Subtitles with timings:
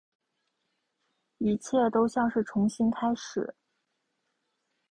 [1.37, 3.53] 一切都像是重新开始